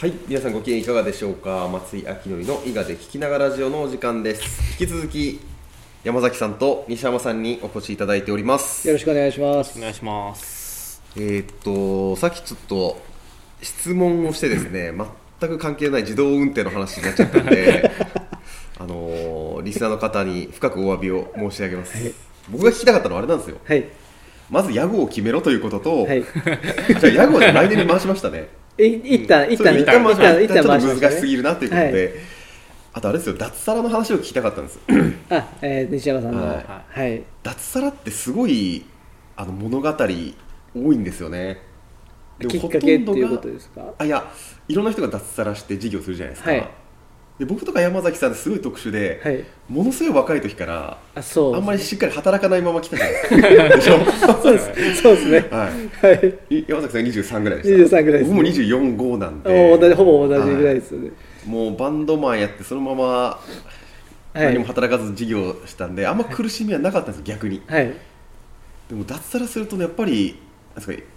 [0.00, 1.68] はい、皆さんご機嫌いかがでしょうか？
[1.72, 4.72] 松井明則の伊賀で聞きながらラジオのお時間です。
[4.80, 5.40] 引き続き
[6.04, 8.86] 山崎さんと西山さんにお越しいただいております。
[8.86, 9.76] よろしくお願いします。
[9.76, 11.02] お願いします。
[11.16, 13.00] えーっとさっきちょっと
[13.60, 14.92] 質問をしてですね
[15.40, 17.90] 全く関係ない自動運転の話になっちゃったんで
[18.78, 22.14] あのーリスナーの方に深くお詫びを申し上げます、
[22.48, 23.56] 僕が聞きたかったのはあれなんですよ。
[23.64, 23.84] はい。
[24.48, 26.22] まず屋号を決めろということと、はい。
[27.00, 28.42] じゃあ屋号で来年に回しましたね。
[28.42, 28.44] い
[28.78, 32.14] 一旦一旦一旦一旦難しすぎるなということで、はい。
[32.94, 34.78] あとあれですよ脱サラの話を聞きたかったんです。
[35.30, 36.46] あ、えー、西山さんの。
[36.46, 37.16] ははい。
[37.16, 38.84] い、脱サラってすごい
[39.36, 40.08] あの物語多
[40.92, 41.60] いんですよね。
[42.38, 43.94] でもきっかけっていうことですか？
[43.98, 44.30] あいや
[44.68, 46.68] いろんな人が脱サラして事業するじゃないですか、はい
[47.38, 49.44] で僕とか山崎さんってすごい特殊で、はい。
[49.68, 51.54] ものすごい若い時からあそう。
[51.54, 55.02] あんまりしっかり働かないまま来たじゃないですかでしょそうです。
[55.02, 55.38] そうですね。
[55.50, 55.70] は
[56.02, 56.16] い。
[56.16, 56.56] はい。
[56.56, 57.02] い山崎さん
[57.38, 57.96] 23ぐらいでした。
[57.98, 59.72] 23ぐらいです僕も24、5なんで。
[59.72, 61.10] お同じほぼ同じぐらいですよね。
[61.46, 63.40] もうバンドマンやってそのままは
[64.34, 64.40] い。
[64.46, 67.62] 何も働かず事業したんで、あんま苦しみはなかったんですよ逆に。
[67.68, 67.94] はい。
[68.88, 70.40] でも脱サラするとねやっぱり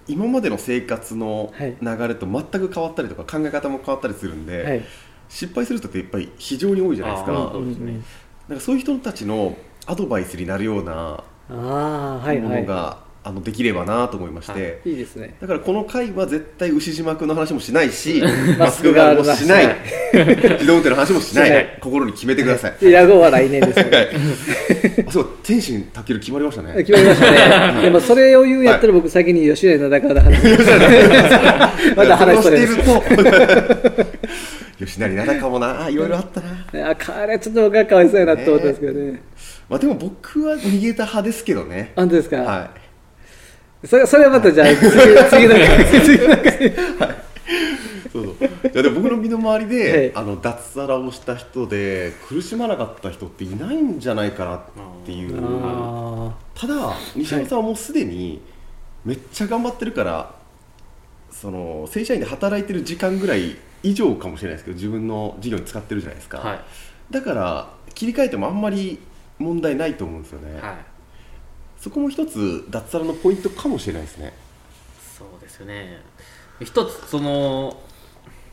[0.08, 1.75] 今までの生活のはい。
[1.81, 4.83] 流れと全く変わったりとか考え方も変わったりするんで、はい
[5.31, 8.01] 失敗する人ってやっぱり非常に多いじゃないですあかーそうですね。
[8.49, 12.39] なんかそういう人たちのアドバイスになるようなああはいはい。
[12.41, 15.35] ものが、あのできればなと思いまして、はいいいですね。
[15.39, 18.19] だからこの回は絶対牛島君の話もしないし
[18.57, 19.65] ママスクガールもしない。
[19.67, 19.75] は
[20.13, 21.77] 自動運転の話もしない。
[21.79, 25.37] 心に決めてください、で屋号は来年ですねあそう。
[25.43, 26.73] 天心たける決まりましたね。
[26.83, 27.81] 決まりましたね。
[27.83, 30.41] でもそれを言うんやったら僕先に吉野中から話。
[31.95, 33.03] また話していると
[34.85, 35.83] 吉成なだかもな。
[35.83, 36.89] あ いろいろあったな。
[36.89, 39.21] あ彼ちょっと僕はかわいそうやなって思ったんですけどね。
[39.69, 41.93] まあでも僕は逃げた派ですけどね。
[41.95, 42.69] 本当ですか、は
[43.83, 43.87] い。
[43.87, 44.77] それそれはまたじゃあ次
[45.29, 46.73] 次の回次の回
[48.11, 48.67] そうそう。
[48.67, 50.11] いやでも僕の身の回りで、はい。
[50.15, 54.59] あの脱サラをした人で苦しまなかった人っていないんじゃないかなっ
[55.05, 55.39] ていう。
[55.41, 58.41] あただ西山さんはもうすでに
[59.05, 60.40] めっちゃ頑張ってるから
[61.31, 66.59] その正社員で働いてる時間ぐらい以上かもしれないですけど自分の事業に使ってるじゃないですか、はい。
[67.09, 68.99] だから切り替えてもあんまり
[69.39, 70.75] 問題ないと思うんですよね、はい。
[71.80, 74.33] そこも一つ脱サラのポイントかもしれないですね。
[75.17, 76.02] そうですよね。
[76.59, 77.81] 一つその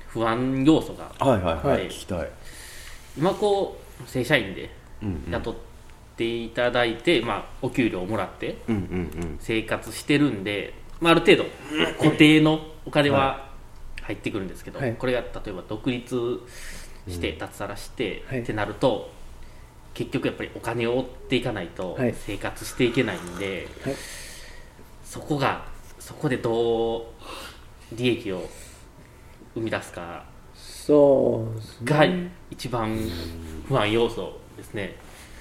[0.08, 2.28] 不安要素がはいはいはい聞きたい、
[3.18, 4.70] 今こう正社員で
[5.02, 5.54] うんうん、雇っ
[6.16, 9.38] ていただいて、まあ、お給料をもらってうんうんうん。
[9.40, 11.44] 生活してるんで、まあ、ある程度
[11.98, 13.48] 固定のお金は
[14.02, 14.94] 入ってくるんですけど、はい。
[14.94, 16.40] これが例えば独立
[17.08, 18.42] して脱サラして、はい。
[18.42, 19.10] ってなると
[19.94, 22.14] 結局やっぱりお金を追っていかないとはい。
[22.14, 23.94] 生活していけないんで、はい。
[25.04, 25.66] そこが
[25.98, 27.04] そこでどう
[27.92, 28.48] 利益を
[29.54, 32.98] 生み出すかそうですがね一番
[33.66, 34.96] 不安要素ですね。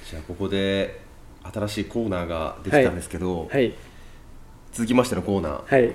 [0.09, 1.01] じゃあここで
[1.43, 3.73] 新しいコーナーができたんですけど、はい
[4.77, 5.75] 続きましてのコーナー。
[5.75, 5.91] はい。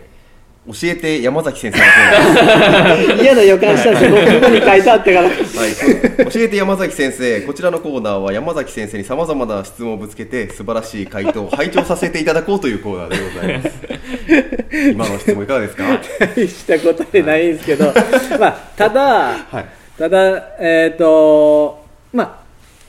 [0.66, 3.22] 教えて山崎先生のコーナー。
[3.22, 3.90] 嫌な予感した。
[3.90, 5.28] んですよ僕に書いてあってから。
[5.28, 5.36] はい、
[6.32, 13.70] 教えて山崎先生こちらのコーナーは山崎先生にさまざまな質問をぶつけて素晴らしい回答を拝聴させていただこうというコーナーでございます。
[14.90, 15.84] 今の質問いかがですか？
[16.18, 17.92] 大したことでないんですけど。
[18.40, 19.02] まあただ
[19.48, 19.64] はい。
[19.96, 22.32] ただえっ、とまあ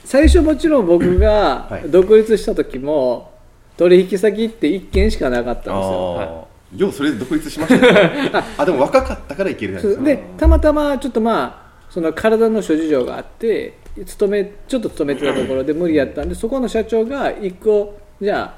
[0.04, 1.88] 最初もちろん僕がはい。
[1.88, 3.33] 独立した時も
[3.76, 6.20] 取引先って1件しかなかったんですよ。
[6.20, 8.30] ああようそれで独立しましたね。
[8.58, 13.74] あでも若かったからいけるじゃないですかでたまたまちょっとまあその体の諸事情があって
[14.04, 18.56] 勤めちょっと勤めてたところで無理やったんでそこの社長が一個じゃ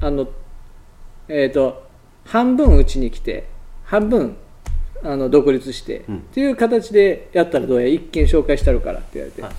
[0.00, 0.28] ああの
[1.28, 1.82] えっ、と
[2.24, 3.44] 半分うちに来て
[3.84, 4.36] 半分
[5.02, 6.16] あの独立して、うん。
[6.16, 9.50] っていう形でやったらどうや一件紹介してあるからって言われて、は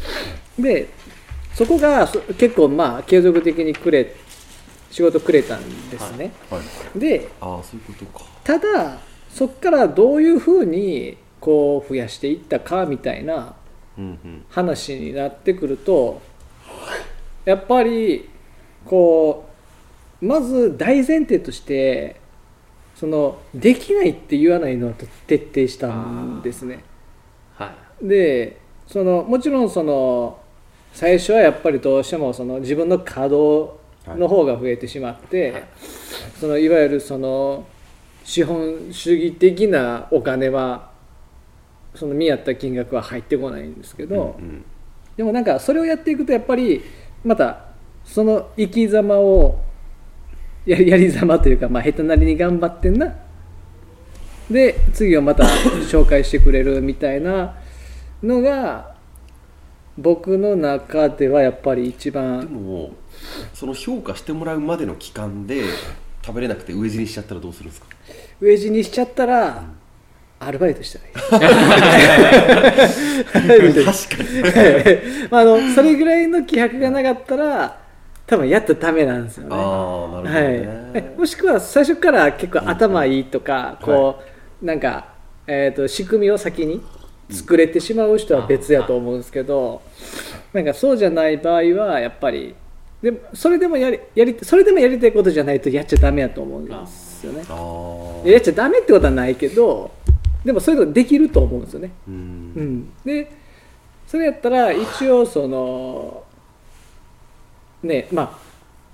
[0.59, 0.89] で
[1.53, 4.15] そこがそ結構まあ継続的にくれ
[4.91, 6.59] 仕事くれたんですね、は
[6.95, 8.25] い、でああそういうことか。
[8.43, 8.97] ただ
[9.29, 13.53] そこからどういうふうにこう増やしていったかみたいな
[14.49, 16.21] 話になってくると
[17.45, 18.29] やっぱり
[18.85, 19.47] こ
[20.21, 22.19] うまず大前提として
[22.95, 24.93] そのできないって言わないのは
[25.27, 26.83] 徹底したんですね。
[27.55, 28.07] はい。
[28.07, 30.39] でそのもちろんその
[30.91, 33.78] 最初はやっぱりどうしてもその自分の稼働
[34.15, 35.63] の方が増えてしまって、はい。
[36.39, 37.65] そのいわゆるその
[38.23, 40.91] 資本主義的なお金は
[41.95, 44.65] その見合った金額は入ってこないんですけど、うん
[45.19, 46.81] でもなんかそれをやっていくとやっぱり
[47.25, 47.65] また
[48.05, 49.59] その生き様を
[50.65, 53.13] ややり様というか、まあ、下手なりに頑張ってんな。
[54.49, 57.57] で次をまた紹介してくれるみたいな
[58.23, 58.88] のが
[60.01, 62.91] 僕の中ではやっぱり一で番も
[63.53, 65.63] その評価してもらうまでの期間で
[66.25, 67.87] 食べれなくて飢え死にしちゃったらどうするんですか？
[68.41, 69.63] 飢え死にしちゃったら
[70.39, 71.13] アルバイトしたらいい。
[73.83, 75.27] 確かに。
[75.29, 77.77] まあ、あのそれぐらいの気迫がなかったら
[78.25, 79.49] 多分やったらダメなんですよね。
[79.51, 79.67] ああなる
[80.11, 80.43] ほどね、はい、
[80.93, 84.21] えもしくは最初から結構頭いいとか、こ
[84.61, 85.07] うなんか、
[85.45, 86.81] えー、と仕組みを先に
[87.29, 89.81] 作れてしまう人は別やと思うんですけど、
[90.53, 92.55] なんかそうじゃない場合はやっぱり
[93.01, 97.43] でもそれでもやりやりそれでもやりたいことじゃないとやっちゃダメやと思うんですよね。
[98.29, 99.91] やっちゃダメってことはないけど
[100.43, 101.91] でもそういうのできると思うんですよね。
[102.07, 102.17] ううん。
[102.79, 103.31] ん、で
[104.07, 106.23] それやったら一応その
[107.83, 108.39] ねま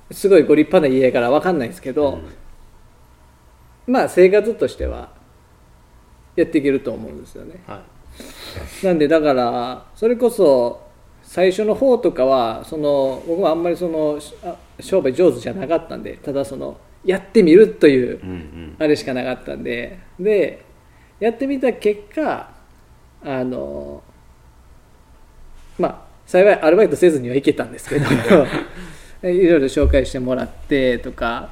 [0.09, 2.19] あすごいご立派な家やから分かんないですけど、
[3.87, 5.09] まあ生活としては
[6.35, 7.63] やっていけると思うんですよね。
[7.65, 7.79] はい
[8.83, 10.85] なんでだからそれこそ
[11.23, 14.19] 最初の方とかはその僕はあんまりその
[14.79, 20.63] 商売上手じゃなかったんでただそのやってみるというあれしかなかったんでで
[21.19, 22.51] やってみた結果
[23.23, 24.03] あの
[25.77, 28.05] まあ幸いアルバイトせずにはいけたんですけど
[29.27, 31.49] いろいろ紹介してもらってとか。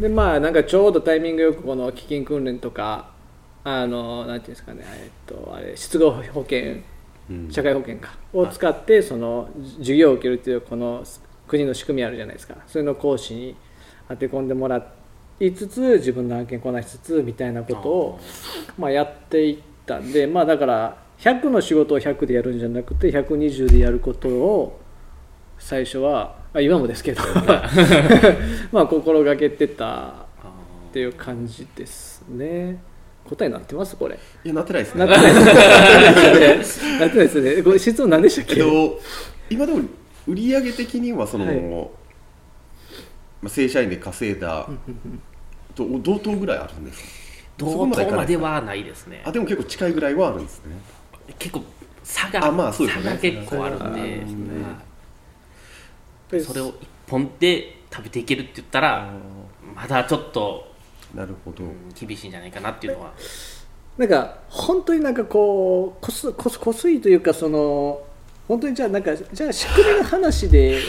[0.00, 3.11] でまあなんかちょうどタイミングよくこの基金訓練とか
[3.64, 6.76] あのなんていうんですかねえっとあれ失業保険
[7.30, 7.50] うん。
[7.50, 9.48] 社会保険かを使ってその
[9.78, 11.04] 授業を受けるっていうこの
[11.46, 12.56] 国の仕組みあるじゃないですか。
[12.66, 13.56] それの講師に
[14.08, 14.92] 当て込んでもら
[15.40, 18.20] いつつ自分の案件こなしつつみたいなことを
[18.78, 24.80] まあ、やっていったんでまあだから100の仕事を100でやるんじゃなくて120でやることを
[25.58, 27.22] 最初はあ今もですけど
[28.70, 30.26] まあ心がけてたあ
[30.90, 32.80] っていう感じですね
[33.28, 33.96] 答えになってます？
[33.96, 34.18] これ。
[34.44, 35.12] いやなってないですなね。
[35.14, 35.30] ってな
[36.52, 36.98] いですね。
[36.98, 37.62] なってないですね。
[37.62, 38.54] これ質問何でしたっけ？
[38.54, 39.00] けど
[39.48, 39.80] 今でも
[40.26, 41.56] 売上的にはその、はい。
[43.40, 44.68] まあ、正社員で稼いだ
[45.74, 47.08] と同等ぐらいあるんですか？
[47.58, 49.22] 同そこまでい等まではないですね。
[49.24, 50.76] あでも結構近いぐらいはあるんですね。
[51.38, 51.64] 結構
[52.04, 53.10] 差があまあそうですよね。
[53.10, 54.00] 差が結構あるんで、
[56.32, 56.44] はい。
[56.44, 59.12] それを一本で食べていけるって言ったら
[59.74, 60.71] まだちょっと
[61.14, 61.64] なるほど、
[61.98, 63.12] 厳しいんじゃないかなっていうのは。
[63.98, 68.02] なんか本当になんかこうこすこすこすいというかその
[68.48, 70.80] 本当にじゃあなんかじゃあ仕組みの話で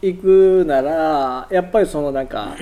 [0.00, 2.56] いくならやっぱりそのなんか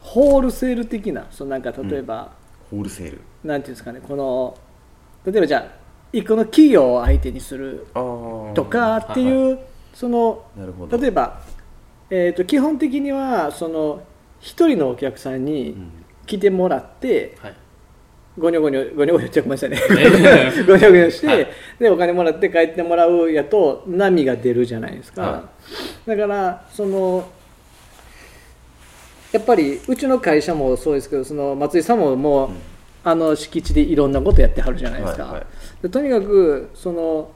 [0.00, 2.32] ホールセール的なそのなんか例えば、
[2.70, 3.20] ホールセール。
[3.42, 4.56] なんていうんですかねこの
[5.24, 9.58] 例えばじゃあ一個の企業を相手にするとかっていう、
[9.94, 10.44] その
[10.90, 11.40] 例えば、
[12.10, 14.02] えー、と基本的にはその
[14.42, 15.92] 一人のお客さんうにん。
[16.26, 17.54] 来てもらって、はい。
[18.38, 19.78] ゴニョゴニョゴニョゴニョってごめんなさいね。
[19.98, 21.48] え ゴニョゴニョして、はい。
[21.78, 25.48] でお金もらって帰ってもらうやと波が出るじゃないですか、は
[26.06, 27.28] だからその
[29.32, 32.50] やっぱりうちの会社もそうですけどその松井さんももう、
[33.04, 35.46] あの敷地でいろんなことやってはるじゃないですか、はいはい。
[35.82, 37.30] でとにかくその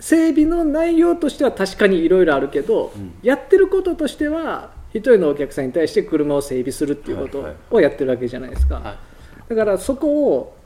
[0.00, 3.14] 整備の内容としては確かにいろいろあるけど、うん。
[3.22, 7.56] やってることとしては一人のお客さんに対して車を整備するっていうことはいはい。
[7.70, 9.50] をやってるわけじゃないですか、はい。
[9.50, 10.56] だからそこを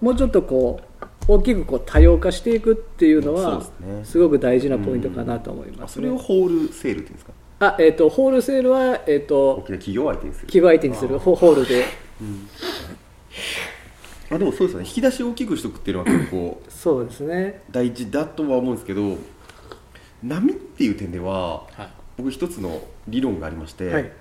[0.00, 0.80] もうちょっとこ
[1.28, 3.62] う大きくこう多様化していくっていうのは
[4.04, 5.94] すごく大事なポイントかなと思いあます、ね。
[5.94, 7.32] それをホールセールっていうんですか？
[7.60, 10.46] あえっ、とホールセールはえっ、大ときな企業を相手にする。
[10.46, 11.18] 企業相手にする。
[11.18, 11.84] ホホールで。
[14.32, 14.86] あでもそうですよね。
[14.86, 17.62] 引き出しを大きくしとくっていうのは結構そうですね。
[17.70, 19.18] 大事だとは思うんですけど
[20.22, 24.12] 波っていう点でははい僕一つの理論がありまして、はい。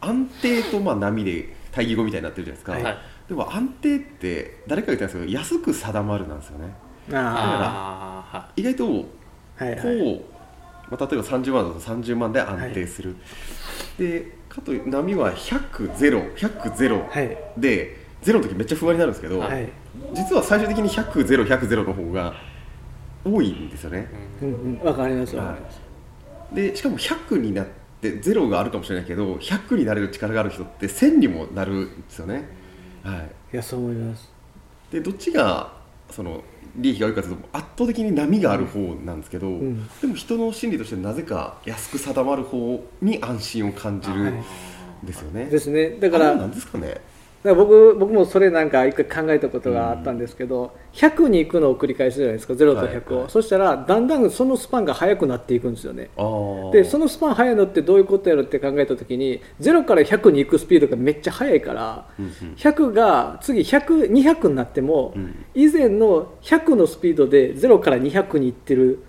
[0.00, 2.98] 安定とまあ波で対義語みたいになってるじゃないですか、はい。
[3.28, 6.74] でも安定って誰かが言ったんですけど安く定まるなんですよね。
[7.12, 10.20] ああ意外とこう、あはいはい。
[10.90, 13.16] まあ、例えば30万だと30万で安定する、
[13.98, 17.36] でかという波は100ゼロ100ゼロはい。
[17.56, 19.68] でゼロの時めっちゃ不安になるんですけど、はい。
[20.12, 22.34] 実は最終的に100ゼロ100ゼロの方が
[23.24, 24.08] 多いんですよね。
[24.40, 25.83] ー、うんうんかりますわかります
[26.52, 27.66] でしかも100になっ
[28.00, 32.48] てゼロがあるかもしれないけど100になれる力がある人って1000にもなるんですよね、
[33.02, 34.30] はい、いやそう思います。
[34.90, 35.72] でどっちが
[36.10, 36.42] その
[36.76, 37.36] 利益が多いかという？
[37.36, 39.88] と圧倒的に波がある方なんですけど、ん。
[40.00, 44.44] でも人の心理としてなぜか安く定まる方に安心を感じるん
[45.02, 45.90] ですよね、ですね。
[45.98, 46.94] だからなんですかね？
[46.94, 47.00] か
[47.50, 53.22] ら僕僕もそれなんか一回考えたことがあったんですけど、100に行くのを繰り返すじゃないですか0と100を、はい。
[53.24, 56.08] はいそしたらだんだんそのスパンが速くなっていくんですよね。
[56.72, 62.32] でそのスパン速いのってどういうことやろって考えた時に0から100に行くスピードがめっちゃ速いから、うんうん。
[62.54, 65.44] 100が次100 200になっても、うん。
[65.54, 69.00] 以前の100のスピードで0から200に行ってる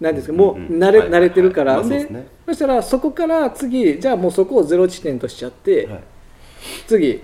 [0.00, 2.08] なんですかもう慣れ,、はい慣れてるから、で
[2.46, 6.00] そしたらそこから次じゃあもうそこをゼロ地点としちゃって、はい
[6.86, 7.20] 次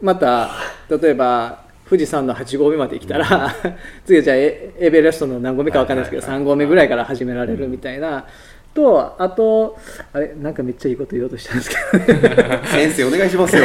[0.00, 0.50] また
[0.88, 3.52] 例えば富士山の8合目まで来たら、
[4.06, 6.46] 次じゃあエエベレストの何合目か分かんないですけど、はいはいはい。
[6.46, 8.26] 3合目ぐらいから始められるみたいな、
[8.72, 9.76] とあと
[10.12, 13.64] あれなんかめっちゃいいこと言おうとしたんですけど、ね、 先生お願いしますよ。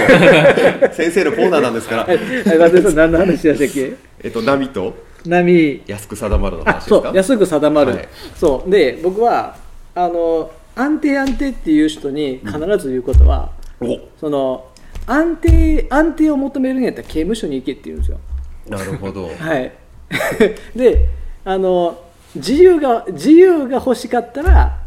[0.91, 2.03] 先生のコーナーなんですから。
[2.05, 2.17] はい。
[2.57, 3.93] 松井さん何の話でしたっけ？
[4.23, 4.95] えっと波と？
[5.27, 5.83] 波。
[5.85, 7.01] 安く定まるのあ話ですか？
[7.03, 8.07] そう安く定まる、はい。
[8.35, 8.69] そう。
[8.71, 9.55] で僕は
[9.93, 13.99] あの安定安定っていう人に必ず言うことは、お。
[14.19, 14.65] その
[15.07, 18.19] 安定安定を求めるんやったら刑務所に行けって言うんですよ。
[18.67, 19.27] なるほど。
[19.37, 19.71] はい。
[20.75, 21.07] で
[21.43, 21.99] あの
[22.35, 24.79] 自由が自由が欲しかったら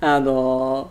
[0.00, 0.90] あの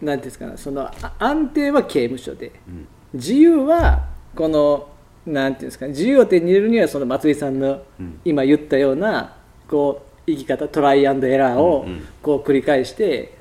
[0.00, 2.52] なんていうんですかねそのあ安定は刑務所で。
[2.68, 2.86] うん。
[3.14, 4.88] 自由はこの
[5.26, 8.20] なんていうんですかね自由を手に入れるにはその松井さんのうん。
[8.24, 9.34] 今言ったような
[9.68, 12.06] こう生き方トライアンドエラーをうんうん。
[12.22, 13.34] こう繰り返して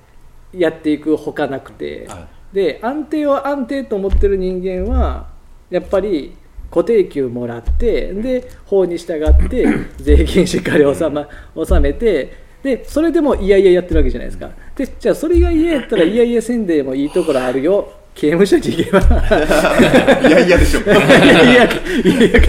[0.53, 5.27] やっていくほかなくて、はで安定を安定と思ってる人間は
[5.69, 6.36] やっぱり
[6.69, 9.65] 固定給もらってで法に従って
[9.98, 14.50] 税金しっかり納,、ま、納めてでそれでもいやいややってるわけじゃないですか。
[14.75, 19.00] でじゃあそれが嫌やったらいやいやせんでもいいところあるよ刑務所に行けば。
[20.27, 20.82] いやいやでしょ。
[20.82, 22.39] いやいやいや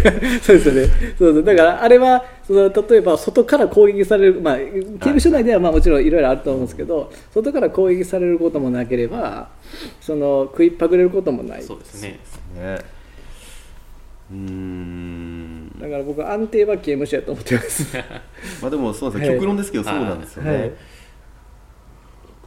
[0.43, 0.89] そうですよね。
[1.19, 1.43] そうそう。
[1.43, 9.49] だからあれはその例えば外から攻撃される、まあ、刑務所内ではまあもちろんいろいろあると思うんですけど外から攻撃されることもなければ
[10.01, 11.63] その食いっぱぐれることもない。
[11.63, 12.19] そうですね。
[12.57, 12.79] ね。
[14.31, 15.71] うーん。
[15.81, 17.97] だから僕は安定は刑務所やと思ってます。
[18.61, 20.73] まあでもそうなんですよ、はい極論ですけどそうなんですよね、はい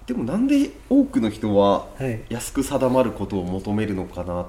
[0.08, 2.22] でもなんで多くの人ははい。
[2.30, 4.48] 安く定まることを求めるのかなっ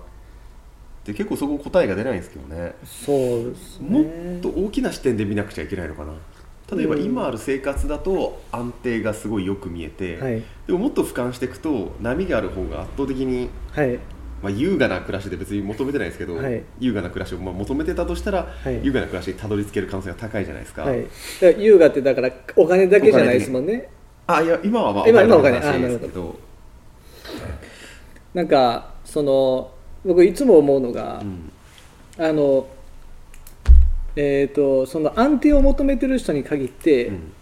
[1.04, 2.74] て結構そこ答えが出ないんですけどね。
[2.84, 6.14] そうですもねっと大きな視点で見なくちゃいけないのかな。
[6.74, 7.02] 例えばうん。
[7.02, 10.44] 今ある生活だと安定がすごいよく見えて、はい。
[10.68, 13.98] でももっと俯瞰していくと波がある方が圧倒的に、はい。
[14.40, 16.62] まあ、優雅な暮らしで別に求めてないですけど、はい。
[16.78, 18.78] 優雅な暮らしをまあ求めてたとしたら、はい。
[18.84, 21.02] 優雅な暮らしにたどり着ける可能性が高いじゃないですか、はい。
[21.02, 21.08] だ
[21.52, 23.88] から優雅ってだからお金だけじゃないですもんね
[24.28, 26.38] あいや今はまあ今今お金のお金話ですけど。
[28.34, 29.70] なんかその
[30.04, 31.52] 僕いつも思うのが、うん。
[32.18, 32.68] あの
[34.16, 37.32] えー、とその安定を求めてる人に限って、うん。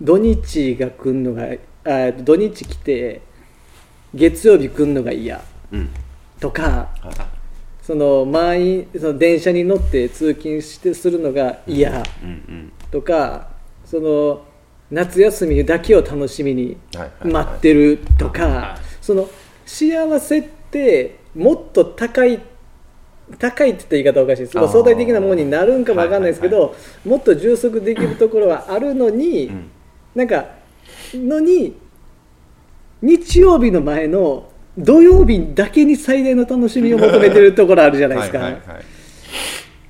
[0.00, 1.44] 土日が来るのが
[1.84, 3.22] あ土日来て
[4.14, 5.88] 月曜日来るのが嫌うん。
[6.38, 7.40] とかはい
[7.82, 12.04] その満員その電車に乗って通勤してするのが嫌
[12.92, 13.48] とか
[13.84, 14.44] その
[14.90, 16.76] 夏休みだけを楽しみに
[17.22, 19.28] 待ってるとか、はいその
[19.64, 22.40] 幸せってもっと高い
[23.38, 24.52] 高いって言った言い方はおかしいです。
[24.52, 29.70] 相対的なものになるんかもわかんないですけど、はいもっと充足できるところはあるのに、うん。
[30.14, 30.46] なんか
[31.14, 31.76] のに
[33.00, 38.38] 日曜日の前の土曜日だけに最大の楽しみを求めてるところあるじゃないですか。
[38.38, 38.84] はいはいはい。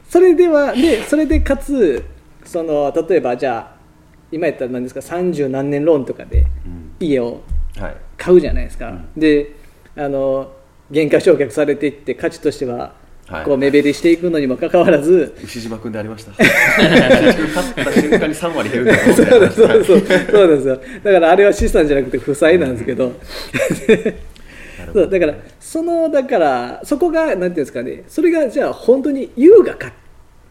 [0.08, 2.04] それではでそれでかつ
[2.44, 3.79] その例えばじゃあ
[4.32, 6.92] 今やったら何ですか30何年ローンとかでうん。
[7.00, 7.40] 家を
[7.76, 7.96] はい。
[8.16, 9.08] 買うじゃないですか、うん。
[9.16, 9.56] で
[9.96, 10.52] あの
[10.90, 12.94] 減価償却されていって価値としては
[13.26, 13.44] はい。
[13.44, 16.32] こう目減りしていくのにもかかわらず、牛島君でありました。
[16.32, 20.80] 牛島君勝った瞬間に3割減るんだよそうそうそうそうですよ。
[21.04, 23.12] だからあれは資産じゃなくて負債なんですけど、
[24.92, 28.02] そうだからそのだからそこがなんていうんですかね。
[28.08, 29.92] それがじゃあ本当に優雅かっ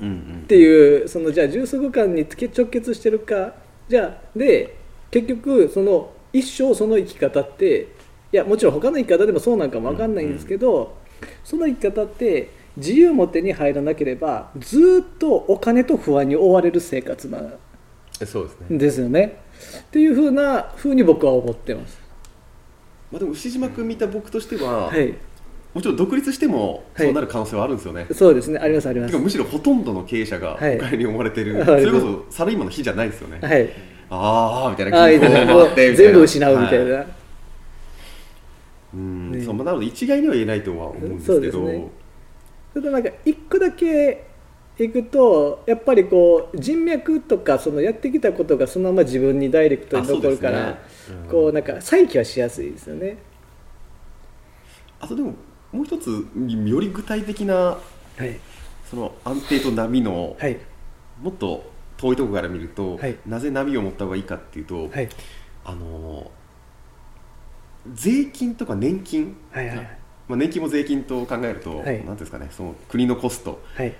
[0.01, 3.53] うんうんっていうそのじゃあ充足感に直結してるか
[3.89, 4.77] じゃあで
[5.11, 7.87] 結局その一生その生き方って
[8.31, 10.95] いやもちろん他の生き方でもそうなんかも分かんないんですけど、
[11.43, 17.53] その生き方って自由も手に入らなければずっとお金と不安に追われる生活なん
[18.21, 19.41] えそうですねですよね。
[19.79, 21.99] っていうふうなふうに僕は思ってます。
[23.11, 25.15] まあでも牛島君見た僕としては、はい、
[25.73, 27.05] もちろん独立してもはい。
[27.05, 28.59] そうなる可能性はあるんですよね、そうですね。
[28.59, 29.17] ありますあります。
[29.17, 30.77] むしろほとんどの経営者がはい。
[30.77, 33.69] お金に追われてる、 はいそれこそサラリーマンの日じゃないですよね、はい。
[34.09, 35.09] ああみたいな。
[35.09, 36.11] 銀行のもう回ってみたいな。
[36.11, 36.95] 全部失うみたいな。
[36.95, 37.05] は
[38.93, 39.31] うん。
[39.31, 41.33] ねそうまあなので一概には言えないとは思うんですけど。
[41.33, 41.87] そうですね。
[42.73, 44.25] ただなんか一個だけ
[44.79, 50.75] いくとやっぱりこう人脈とかそのやってきたことがそのまま自分にダイレクトに残るから、ね。
[51.25, 51.29] うん。
[51.29, 53.17] こうなんか再起はしやすいですよね。
[54.99, 55.33] あとでも
[55.71, 56.25] もう一つ
[56.65, 57.77] より具体的な
[58.19, 58.39] はい。
[58.89, 60.57] その安定と波のはい。
[61.21, 63.17] もっと遠いところから見ると、はい。
[63.25, 65.09] なぜ波を持った方がいいかっていうと、はい。
[65.65, 66.31] あの
[67.93, 69.77] 税金とか年金、はいはい
[70.27, 72.05] まあ、年金も税金と考えると、はい。
[72.05, 73.93] なんですかねその国のコストはい。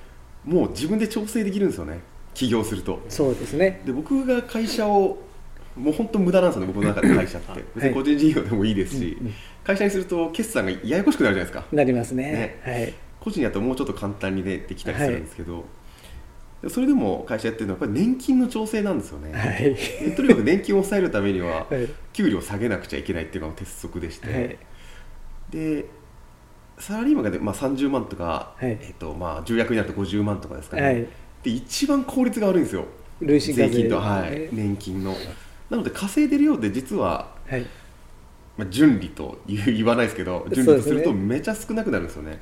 [0.46, 2.00] もう自分で調整できるんですよね
[2.34, 3.00] 起業すると。
[3.10, 3.82] そうですね。
[3.86, 5.18] で僕が会社を
[5.76, 7.64] もう本当無駄なんですよね僕の中で会社って。
[7.76, 9.34] 別に個人事業でもいいですし、うんうん
[9.70, 11.64] 会社にすると決算がややこしくなるじゃないですか。
[11.72, 12.32] なりますね。
[12.32, 12.62] ね。
[12.64, 12.92] はい。
[13.20, 15.64] 個人やともうちょっと簡単に、ね、できたりするんですけど、
[16.64, 19.76] でそれでも会社やってるのはやっぱり年金の調整なんですよね、 はい。
[19.76, 21.88] でとにかく年金を抑えるためには はい。
[22.14, 24.58] 給料を下げなくちゃいけないっていうのが鉄則でして、はい。
[25.52, 25.86] で
[26.80, 28.76] サラリーマンがで、まあ、30万とか、はい。
[28.82, 30.96] えっとまあ、重役になると50万とかですかね、はい。
[31.44, 32.86] で一番効率が悪いんですよ。
[33.22, 33.40] 税。
[33.40, 35.16] 税金と、はい、年金の。
[35.70, 37.68] なので稼いでるようで実は、はい
[38.60, 42.40] まあ、順利と 言わないですけど順利とするとめちゃ少なくなるんですよね。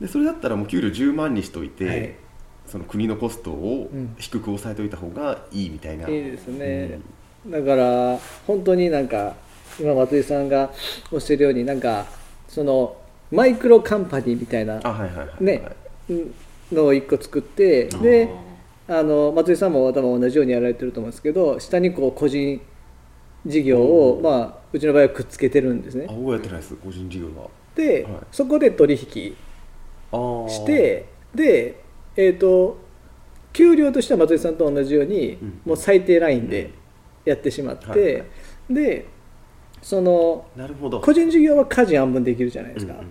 [0.00, 2.14] でそれだったらもう給料10万にしといて、はい。
[2.66, 4.14] その国のコストをうん。
[4.18, 7.00] 低く抑えておいた方がいいみたいな、いいですね、
[7.46, 9.34] だから本当になんか
[9.78, 10.70] 今松井さんが
[11.12, 12.06] おっしゃるようになんか
[12.48, 12.96] その
[13.30, 14.80] マイクロカンパニーみたいな
[16.72, 18.30] のを一個作ってで
[18.88, 22.60] あの松井さんも多分同じようにやられてると思うんですけど下にこう個人
[23.46, 26.06] 事業を、まあ、うちの場合はくっつけてるんですね。
[26.08, 26.74] あ僕はやってないです。
[26.76, 28.12] 個人事業はで、はい。
[28.30, 29.36] そこで取引
[30.48, 31.82] してで
[32.16, 32.78] えっ、と
[33.52, 35.60] 給料としては松井さんと同じように、うん。
[35.64, 36.72] もう最低ラインで
[37.24, 38.24] やってしまって、はいはい。
[38.74, 39.06] で
[39.82, 41.00] そのなるほど。
[41.00, 43.06] 個人事業は家事半分できるじゃないですか、うんうん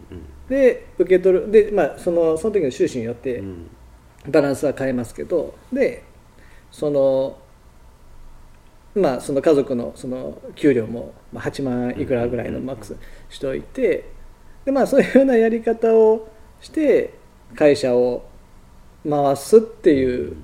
[0.50, 3.48] で受け取るで、まあ、そのその時の収支によってうん
[4.25, 4.32] うん。
[4.32, 6.04] バランスは変えますけどで
[6.72, 7.38] その
[9.00, 12.96] まあその家族のその給料もまあ8万いくらぐらいのマックス
[13.29, 14.12] しておいて
[14.65, 16.29] でまあそういうようなやり方を
[16.62, 17.13] して
[17.56, 18.25] 会社を
[19.10, 20.36] 回すっていう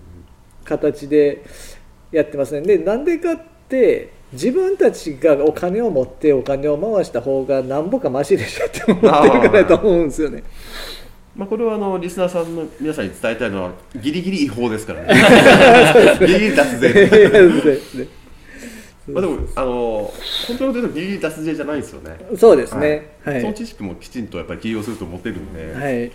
[0.63, 1.43] 形で
[2.11, 2.61] やってますね。
[2.61, 10.43] でなんでかって自分たちがお金を持ってお金を回した方がなんぼかマシでしょって思ってるからだと思うんですよね。
[11.35, 13.71] まあ、これはあのリスナーさんの皆さんに伝えたいのは
[14.01, 15.13] ギリギリ違法ですからね。
[16.19, 16.93] ギリギリ脱税。
[17.09, 18.24] で
[19.07, 20.13] まあでもあの
[20.47, 22.17] 本当のことギリギリ脱税じゃないんですよね。
[22.37, 23.15] そうですね。
[23.23, 23.41] はい。
[23.41, 25.93] その知識もきちんとやっぱり起業すると持ってるんで,、はい。
[25.93, 26.11] で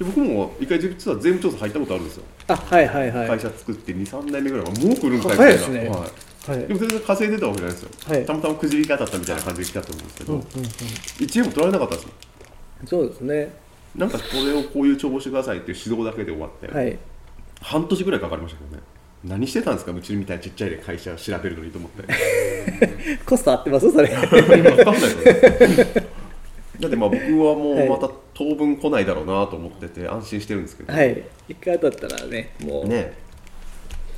[0.00, 3.28] 僕も一回実は税務調査入ったことあるんですよ、あ、はいはいはい。
[3.28, 5.78] 会社作って23年目ぐらいはもう来るんかいみたいな早いですね。
[5.78, 6.58] はい。
[6.58, 6.66] はい。
[6.68, 8.26] でも全然稼いでたわけじゃないですよ、はい。
[8.26, 10.64] たまたまくじりが当たったみたいな感じで来たと思うんですけど、うんうんうん。
[10.64, 12.12] 1円も取られなかったんですよ
[12.84, 13.52] そうですね。
[13.96, 16.98] なんかこれをこういう帳簿してくださいっていう指導だけで終わって、はい。
[17.62, 18.82] 半年ぐらいかかりましたけどね
[19.26, 19.92] 何してたんですか？
[19.92, 22.04] うちみたいなちっちゃいで会社を調べるのにと思って
[23.26, 23.90] コスト合ってます？
[23.92, 24.08] それ。
[26.78, 31.22] だってまあ僕はもはいうまた当分来ないだろうなと思ってて安心してるんですけど、はい。
[31.48, 32.88] 一回当たったらね、もう。
[32.88, 33.14] ね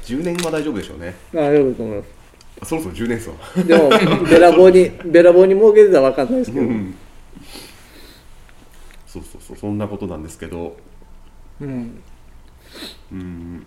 [0.03, 2.05] 10年は大丈夫でしょうねあ、大丈夫だと思いま
[2.67, 3.67] そろそろ10年ですわす。
[3.67, 3.91] でも、
[4.29, 6.67] べらぼうに、 べらぼうに儲けてたらわかんないですけど。
[6.67, 6.95] うん
[9.07, 10.77] そうそうそうそんなことなんですけど
[11.63, 12.03] うん。
[13.11, 13.67] うん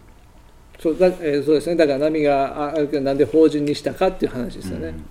[0.82, 1.76] そうだ、えーそうですね。
[1.76, 4.88] だから波がああるけど、なんで法人にしたかっていう話ですよね。
[4.88, 5.06] うん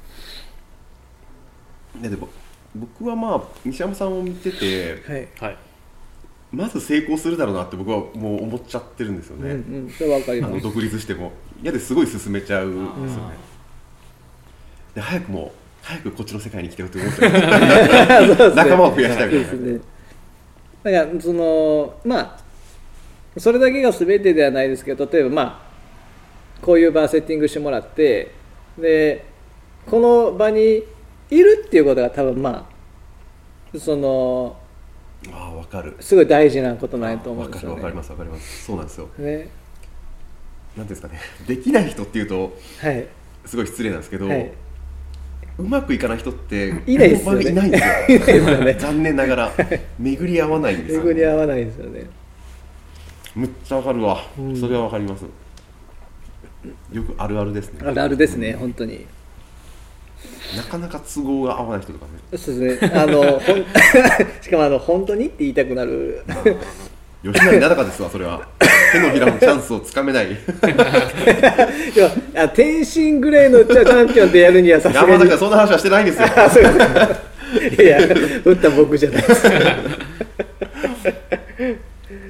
[2.03, 2.29] ででも
[2.75, 5.29] 僕はまあ西山さんを見ててはい。
[5.39, 5.57] はい
[6.53, 9.91] まず成功するだろうなって僕はもう思っちゃってるんですようんね、うん。
[9.91, 10.51] それわかります。
[10.51, 11.31] あの独立しても
[11.63, 13.35] 嫌ですごい進めちゃうんですよね
[14.97, 15.51] で早くもう
[15.83, 17.31] 早くこっちの世界に来てよって思ってる
[18.57, 19.81] 仲間を増やしたいみたいなですね。
[20.83, 22.40] だからそのまあ
[23.37, 25.71] それだけが全てではないですけど例えばまあ
[26.63, 28.33] こういう場セッティングしてもらって
[28.79, 29.25] で
[29.87, 30.83] この場に
[31.31, 32.69] いるっていうことが多分ま
[33.75, 34.57] あその
[35.29, 35.97] ああ分かる。
[36.01, 37.75] すごい大事なことなんやと思うん分ですよね。
[37.77, 38.65] 分かります分かります。
[38.65, 39.09] そうなんですよ。
[39.19, 39.49] ね。
[40.77, 41.21] なんですかね。
[41.47, 43.07] できない人っていうとはい。
[43.45, 44.53] すごい失礼なんですけど、はい。
[45.59, 47.15] うまくいかない人っていないい
[47.53, 47.79] ないんで
[48.19, 48.65] すよ。
[48.65, 48.75] ね。
[48.79, 49.53] 残念ながら
[49.99, 52.07] 巡り合わないんですよ、巡り合わないですよね。
[53.35, 54.57] むっちゃわかるわ、うん。
[54.57, 55.25] それはわかります。
[56.93, 57.81] よくあるあるですね。
[57.83, 59.07] あるあるですね本当に。
[60.57, 62.39] なかなか都合が合わない人とかね。
[62.39, 62.93] そうですね。
[62.95, 63.65] あのほん
[64.43, 66.23] しかもあの本当にって言いたくなる。
[67.23, 68.41] 吉成なだかですわそれは。
[68.93, 70.33] 手のひらのチャンスをつかめない。
[70.33, 70.35] い
[71.97, 72.11] や
[72.45, 75.13] あ天心ぐらいのチャチャンピオンでやるにはさすがに。
[75.13, 76.29] 山田君そんな話はしてないんですよ。
[76.37, 76.71] あそうで
[77.77, 77.99] すいや
[78.45, 79.51] 打った僕じゃないです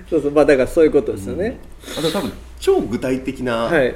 [0.08, 1.58] そうそうまあだからそういうことですよね、
[1.98, 3.94] あと多分超具体的なはい。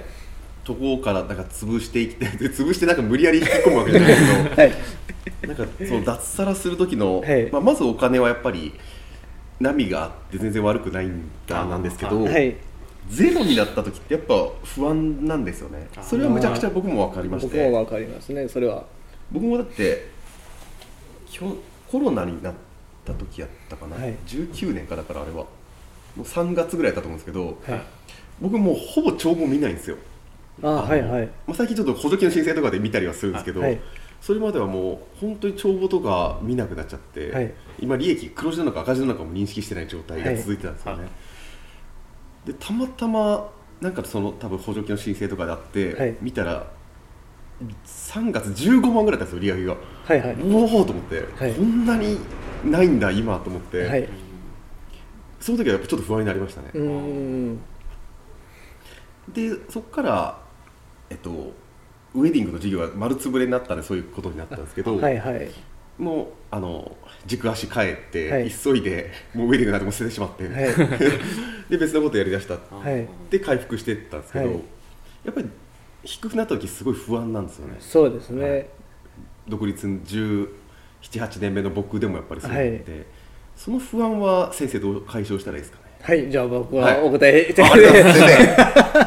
[0.65, 4.73] とこからなんか潰していってで潰してなんか無理やり引き込むわけじゃないけ はい。
[5.43, 7.51] どなんかその脱サラする時の、はい。
[7.53, 8.73] まあ、まずお金はやっぱり
[9.61, 12.57] 波があって全然悪くないんだなんですけど、はい。
[13.11, 15.87] ゼロになった時ってやっぱ不安なんですよね。
[16.01, 18.85] それはめちゃくちゃ僕も分かりまし僕ても分かりますねそれは。
[19.31, 20.09] 僕もだって
[21.91, 22.55] コロナになっ
[23.05, 24.15] た時やったかな、はい。
[24.27, 25.45] 19年かだからあれは
[26.17, 27.83] もう3月ぐらいだったと思うんですけどはい。
[28.41, 29.97] 僕もうほぼ帳簿見ないんですよ、
[30.63, 31.27] あはいはい。
[31.47, 33.81] まあ、最近ちょっと補助金の申請とかで見たりはするんですけど、はい。
[34.21, 37.55] それまではもう本当に帳簿とか見なくなっちゃって、はい。
[37.79, 41.11] 今利益黒字なのか赤字なのかも認識してない状態が続いてたんですよね、はい
[42.45, 43.51] でたまたま
[43.81, 46.17] なんかその多分補助金の申請とかであって、はい。
[46.21, 46.67] 見たら
[47.87, 49.77] 3月15万ぐらいだったんですよ利上げが。
[50.05, 50.37] はいはい。
[50.53, 51.55] おおと思って、はい。
[51.55, 52.19] こんなに
[52.65, 54.09] ないんだ今と思って、はい
[55.41, 56.69] その時はやっぱちょっと不安になりましたね、
[59.33, 60.39] でそこから
[61.11, 61.53] えっと
[62.15, 65.51] ウェディングの事業が丸つぶれになったんでそういうことになったんですけど、はいはい。
[65.99, 68.51] もうあの軸足変えて、はい。
[68.51, 70.55] 急いでもうウェディングなんてもう捨ててしまって、はい。
[71.69, 72.55] で別のことやりだした。
[72.55, 73.09] はい。
[73.31, 74.55] で回復していったんですけど、はい。
[75.25, 75.49] やっぱり
[76.05, 77.77] 低くなった時すごい不安なんですよね。
[77.81, 78.67] そうですね、はい。
[79.49, 80.49] 独立1718
[81.41, 83.07] 年目の僕でもやっぱりそうで、
[83.57, 85.85] その不安は先生どう解消したらいいですかね？
[86.03, 86.99] はい、じゃあ僕はい。
[87.01, 88.29] はお答えいあありがとうございます先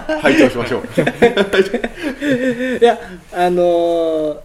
[0.07, 0.81] 生 拝聴しましょう。
[2.81, 2.97] いや
[3.33, 4.37] あのー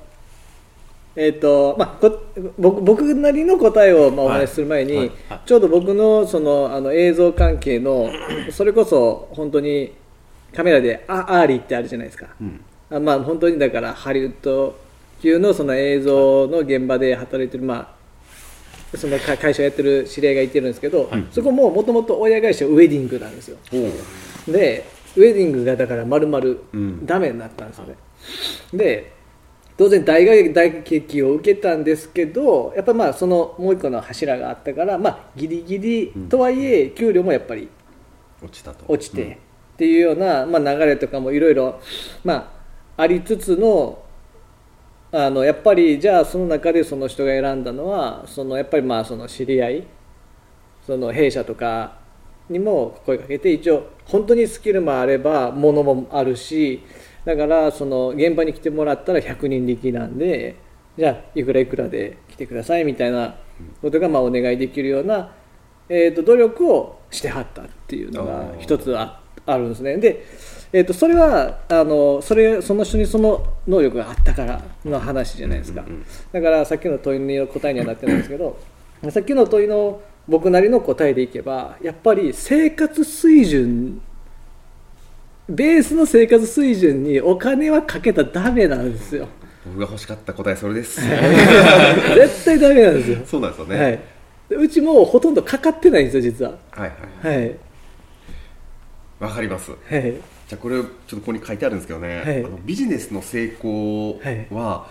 [1.14, 2.22] えっ、とまあこ
[2.58, 5.08] 僕僕なりの答えをまあお話しする前に、はい。
[5.28, 5.40] はい。
[5.46, 8.10] ちょうど僕のそのあの映像関係の
[8.50, 9.92] それこそ本当に
[10.54, 12.60] カメラで ARRI ってあるじゃないですか、うん。
[12.90, 14.74] あまあ本当にだからハリウッド
[15.22, 17.88] 級のその映像の現場で働いてるまあ
[18.94, 23.56] その会会社をやってる知り合いがいてるんですけど、そこももともと親会社ウェディングなんですよ。
[24.46, 24.84] で
[25.16, 27.06] ウェディングがだから丸々うん。
[27.06, 27.96] ダメになったんですよね、
[28.72, 29.12] で
[29.76, 37.68] 当然大学大打撃を受けたんですけどやっぱまあそのもう一個の柱があったからまあギリギリとはいえ給料もやっぱり
[38.42, 38.84] 落ちたと。
[38.88, 39.38] 落ちて
[39.74, 41.80] っていうような、まあ、流れとかもいろいろ
[42.24, 42.52] ま
[42.96, 43.98] あありつつの
[45.12, 49.86] あのやっぱりじゃあその中でその人が選んだのはそのやっぱりまあその知り合い
[50.86, 51.98] その弊社とか
[52.48, 56.82] にも声かけて一応本当にスキルもあればものもあるし
[57.24, 60.56] だからその現場に来てもらったら100人力なんで
[60.96, 63.36] じゃあいくらいくらで来てくださいみたいな
[63.80, 65.30] ことがまあお願いできるような、
[65.88, 69.96] えー、と努力をしてはったっていうのが一つああるんですね。
[69.96, 70.24] で、
[70.72, 75.84] えー、とそれはあのそれその人にその能力があったからの話じゃないですか、
[76.32, 78.58] だからさっきの問いの答えにはなってないんですけど
[79.10, 84.00] さっきの問いの僕なりの答えでいけばやっぱり生活水準
[85.46, 89.28] ベースの生活水準にお金はかけたらダメなんですよ。
[89.66, 91.00] 僕が欲しかった答えそれです。
[92.16, 94.00] 絶対ダメなんですよ、そうなんですよね、はい、
[94.48, 96.52] でうちもほとんどかかってないんですよ実は。
[96.70, 97.36] はいはい。
[97.36, 97.56] はい。
[99.20, 99.70] わかります。
[99.70, 102.44] はいじゃあこれちょっとここに書いてあるんですけどね、はい。
[102.44, 104.86] あのビジネスの成功は、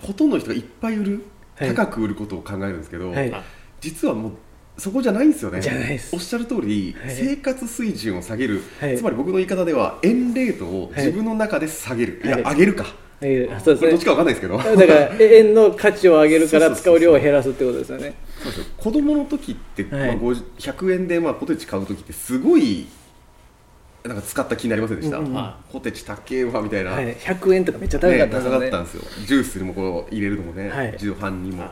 [0.00, 1.68] ほとんどの人がいっぱい売る、はい。
[1.68, 3.32] 高く売ることを考えるんですけど、はい。
[3.80, 4.32] 実はもう
[4.78, 5.60] そこじゃないんですよね。
[5.60, 6.16] じゃないです。
[6.16, 7.14] おっしゃる通り、はい。
[7.14, 8.98] 生活水準を下げる、はい。
[8.98, 12.42] つまり僕の言い方では円レートを自分の中で下げる、い、はい。
[12.42, 12.86] や上げるか、
[13.20, 14.56] えーそうこれどっちですねかわかんないですけど。
[14.58, 18.14] だからえ円の価値を上げるから使う量を減らすってことですよね。
[18.42, 19.92] そうですよ子供の時って、はい。
[19.92, 22.88] まあ、50 100円でまあポテチ買う時ってすごい
[24.04, 28.50] なんか使った気になりませんでした、うんうんはポテチ高えわみたいな、はい、100円とかめっちゃ高かね、ったですよ。
[28.52, 29.02] ね高かったんですよ。
[29.26, 30.92] ジュースにもこう入れるのもね、はい。
[30.92, 31.70] 自動販にも、はい。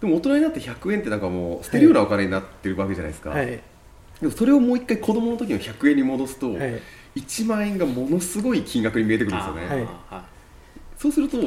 [0.00, 3.46] でも大人になって100円ってなんかもう捨てるようなお金になってるわけじゃないですか、はい。
[3.46, 3.60] で
[4.22, 6.80] もそれをもう一回子供の時の100円に戻すと、はい。
[7.16, 9.84] 1万円がものすごい金額に見えてくるんですよね、はい。
[10.10, 10.24] は
[10.98, 11.38] そうすると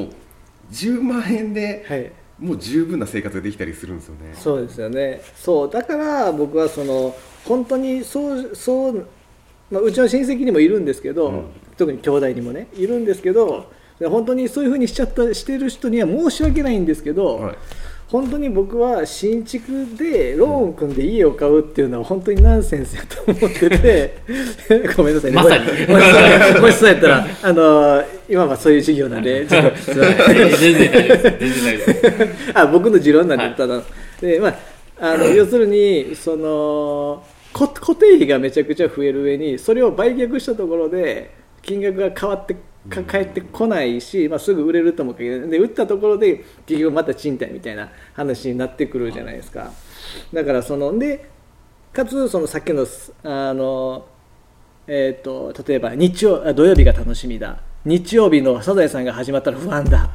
[0.72, 2.12] 10万円ではい。
[2.40, 4.34] もう十分な生活ができたりするんですよね。
[4.34, 5.22] そうですよね。
[5.36, 9.08] そうだから僕はその本当にそうそう、
[9.72, 11.46] まあ、うちの親戚にもいるんですけど、うん。
[11.78, 17.56] 特に兄弟にもねいるんですけど本当にそういうふうにしちゃったしてる人には申し訳ないんですけど、はい。
[18.08, 24.18] 本当に僕は新築でローン組んで家を買うっていうのは本当にナンセンスやと思ってて
[24.96, 25.36] ごめんなさいね。
[25.36, 26.62] まさに。
[26.62, 29.46] もしそうやったらあの今はそういう授業なんで。
[29.46, 32.30] 全然大丈夫で。
[32.54, 33.56] あ僕の持論なんで、はい。
[33.56, 33.82] ただ。
[34.22, 34.56] で、まあ、
[35.00, 37.24] あの要するにそのこ
[37.56, 42.58] 固定費がめちゃくちゃ増える上にそれを売却したところで金額が変わって
[42.90, 49.72] か返ってこないし、まあ、すぐ売れると思うけどで売ったところで結局また賃貸みたいな話になってくるじゃないですか。
[50.34, 51.30] だからそので
[51.94, 52.86] かつそのさっきの
[53.24, 54.06] あの
[54.88, 57.60] えー、と例えば日曜あ土曜日が楽しみだ。
[57.86, 60.10] 日曜日のサザエさんが始まったら不安だ、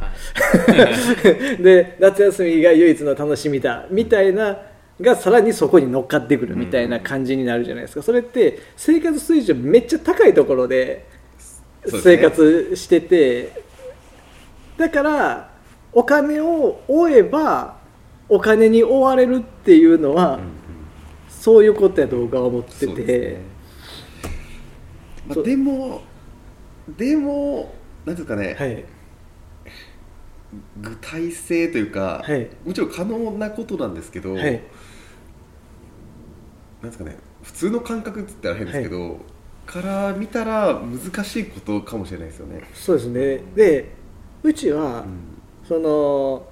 [1.62, 3.86] で夏休みが唯一の楽しみだ。
[3.90, 4.58] みたいな
[5.00, 8.02] がさらにそこに乗っかってくるみたいな感じになるじゃないですか。
[8.02, 11.06] それって生活水準めっちゃ高いところで
[11.86, 13.62] 生活してて、
[14.76, 15.50] だから
[15.92, 17.78] お金を追えば
[18.28, 20.38] お金に追われるっていうのは、
[21.28, 23.42] そういうことやと僕は思ってて、ですね。
[25.28, 26.02] まあ、でも
[26.96, 28.84] でもなんていうかね、はい。
[30.80, 32.50] 具体性というか、はい。
[32.66, 34.60] もちろん可能なことなんですけど、はい
[36.82, 39.18] なんですかね普通の感覚って言ったら変ですけど、
[39.66, 42.62] から見たら難しいことかもしれないですよね。
[42.74, 43.42] そうですね。
[43.54, 43.92] で
[44.42, 45.04] うちは、
[45.66, 46.46] その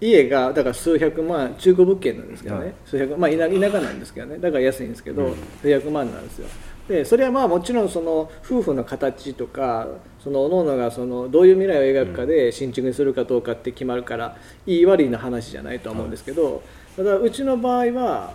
[0.00, 2.74] 家がだから数百万中古物件なんですけどね、はい。
[2.84, 4.38] 数百まあ田田舎なんですけどね。
[4.38, 5.34] だから安いんですけど、うん。
[5.60, 6.48] 数百万なんですよ。
[6.88, 9.88] でそれはまあもちろんその夫婦の形とか
[10.22, 16.62] その各々がそのどういう未来を描くかで新築にするかどうかって決まるからいい悪いの話じゃないとは思うんですけど、
[16.96, 18.34] ただうちの場合は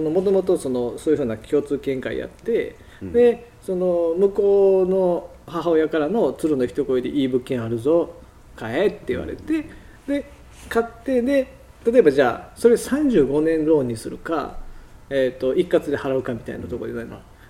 [0.00, 0.72] もともとそう
[1.10, 3.12] いうふうな共通見解やって、うん。
[3.12, 8.14] でその向こうの母親からの鶴の一声でいい物件あるぞ
[8.56, 9.68] 買えって言われて
[10.06, 10.30] で
[10.68, 11.52] 買ってで
[11.84, 14.58] 例えばじゃあそれ35年ローンにするか、
[15.10, 17.06] えー、と一括で払うかみたいなところで、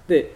[0.08, 0.34] で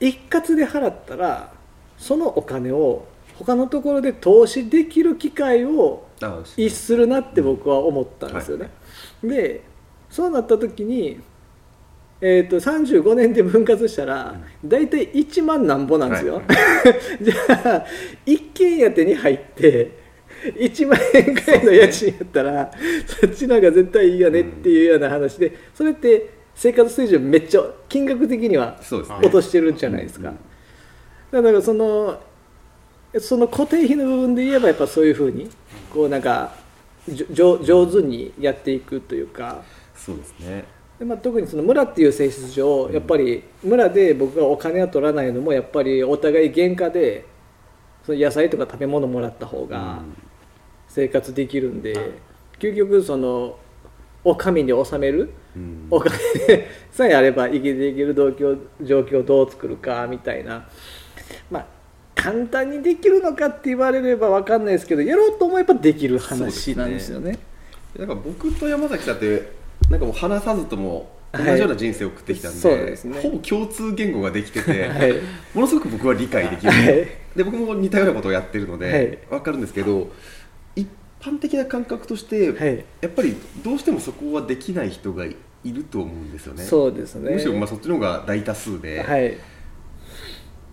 [0.00, 1.52] 一括で払ったら
[1.96, 3.06] そのお金を
[3.38, 8.70] 他のところで投資できる機会をあ逸するなって僕は思ったんですよね。
[9.22, 9.62] で
[10.14, 11.18] そうなった時に、
[12.20, 16.34] えー、と35年で分割したら大体1万なんぼなんですよ。
[16.36, 16.44] はい
[17.20, 17.84] じゃあ
[18.24, 19.90] 一軒家手に入って
[20.56, 22.70] 1万円くらいの家賃やったら
[23.08, 30.32] そっちの方が絶対いいよねっていうような話でそれって生活水準めっちゃ金額的には落としてるんじゃないですか。
[31.32, 32.20] だからその
[33.18, 35.50] その固定費の部分で言えばやっぱそういうふうに
[35.92, 36.54] こうなんか
[37.32, 39.64] 上手にやっていくというか
[40.04, 40.64] そうですね。
[40.98, 47.24] で、まあ、特にその村っていう性質上やっぱり村で僕がお金は取らないのもやっぱりお互い原価で
[48.04, 50.02] その野菜とか食べ物もらった方が
[50.88, 51.94] 生活できるんで
[52.58, 53.58] 究極その
[54.22, 55.86] お上に納めるうん。
[55.90, 56.14] お金
[56.90, 60.68] さえあれば生きていける状況状況をどう作るかみたいな。
[61.50, 61.66] まあ
[62.14, 67.38] 簡単にできるのかって言われれば分かんないですけどやろうと思えばできる話なんですよね。
[67.98, 73.20] なんか僕と山崎さんってなんかもう話さずとも同じような人生を送ってきたんで,、そうですね。
[73.20, 75.12] ほぼ共通言語ができてて、 はい。
[75.52, 76.84] ものすごく僕は理解できる、はい。
[77.36, 78.90] で僕も似たようなことをやってるのはい。
[78.90, 80.10] で分かるんですけど
[80.76, 80.88] 一
[81.20, 82.84] 般的な感覚として、はい。
[83.00, 85.34] やっぱりどうしてもそこはできない人がい
[85.64, 86.62] ると思うんですよね。
[86.62, 87.32] そうですね。
[87.32, 89.36] むしろまあそっちの方が大多数で、はい、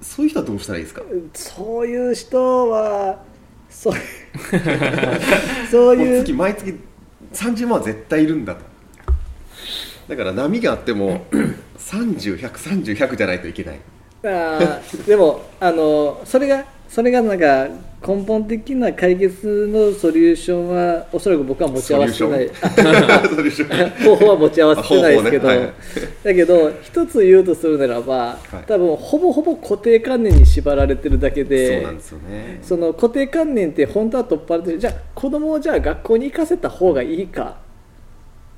[0.02, 1.02] そういう人はどうしたらいいですか？
[1.34, 3.24] そういう人は
[3.70, 3.94] そう
[5.72, 6.24] そういう。
[6.24, 6.74] 月毎月
[7.34, 8.62] 30万は絶対いるんだと
[10.12, 11.26] だから波があっても
[11.80, 13.80] 30130,100じゃないといけない。
[14.24, 17.70] あーでもあのそれがそれがなんか
[18.06, 22.50] 根本的な解決のソリューションはおそらく僕は持ち合わせてない。
[24.04, 25.56] 方法は持ち合わせてないですけど、ね。
[25.56, 25.74] はい。
[26.26, 28.64] だけど一つ言うとするならば、はい。
[28.68, 31.88] 多分ほぼほぼ固定観念に縛られてるだけで
[32.62, 34.78] その固定観念って本当は取っ払ってる。
[34.78, 37.71] じゃあ子供をじゃあ学校に行かせた方がいいか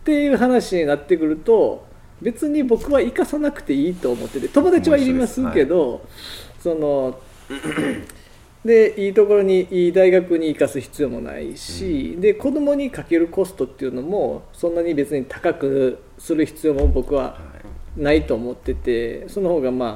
[0.03, 1.87] っていう話になってくると
[2.21, 6.05] 別に僕は行かさなくていいと思ってて友達はいりますけど、
[6.59, 7.19] その
[8.65, 17.37] でいいところにいい大学に行かす必要もないし、で子供にかけるコストっていうのもそんなに別に高くする必要も僕は
[17.95, 19.89] ないと思っててその方がまあ、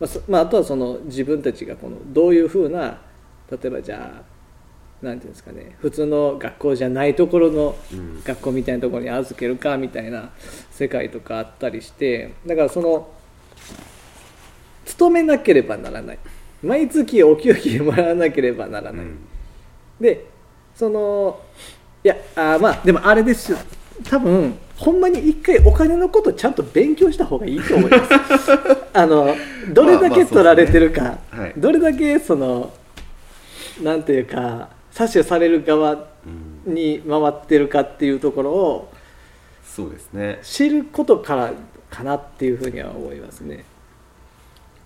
[0.00, 2.98] まあそまあ、あとはその自分たちがこのどういうふうな
[3.50, 4.33] 例えばじゃあ
[5.02, 8.22] なんていうんですかね普通の学校じゃないところのうん。
[8.24, 10.30] 学校みたいなところに預けるかみたいな
[10.70, 13.08] 世界とかあったりしてだからその
[14.86, 16.18] 勤めなければならない。
[16.62, 19.18] 毎月お給金もらわなければならない、うん。
[20.00, 20.26] で
[20.74, 21.40] その
[22.02, 23.58] いやあーまあでもあれですよ。
[24.08, 27.98] 多分ほんまに一回お金のことちゃんと勉強した方がいいと思いま
[28.38, 28.50] す。
[28.92, 29.34] あの
[29.72, 31.52] どれだけ取られてるか、まあまあねはい。
[31.56, 32.72] どれだけその
[33.82, 35.92] なんていうか詐取される側
[36.26, 36.74] うん。
[36.74, 38.92] に回ってるかっていうところを
[39.74, 40.38] そうですね。
[40.42, 41.52] 知ることから
[41.90, 43.64] かなっていうふうには思いますね。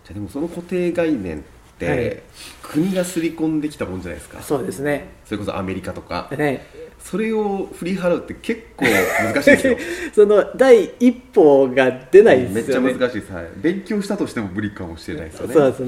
[0.05, 1.43] じゃあでもその固定概念っ
[1.79, 2.23] て、はい。
[2.63, 4.41] 国が刷り込んできたもんじゃないですか。
[4.41, 5.11] そうですね。
[5.27, 6.27] それこそアメリカとか。
[6.31, 6.67] でね。
[6.99, 9.77] それを振り払うって結構難しいですよ。
[10.15, 15.55] その第一歩が出ないめっちゃですよね難しいです、はい、勉強したとしても無理かもしれないですよね。
[15.55, 15.81] そうです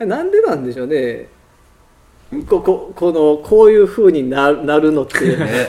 [0.00, 0.06] ね。
[0.06, 1.28] なんでなんでしょうね
[2.42, 5.68] こここのこういうふうにななるのってね。